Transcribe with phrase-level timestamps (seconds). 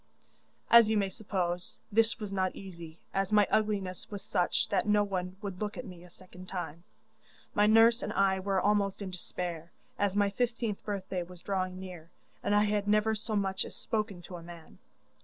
[0.71, 5.03] 'As you may suppose, this was not easy, as my ugliness was such that no
[5.03, 6.83] one would look at me a second time.
[7.53, 12.09] My nurse and I were almost in despair, as my fifteenth birthday was drawing near,
[12.41, 14.79] and I had never so much as spoken to a man.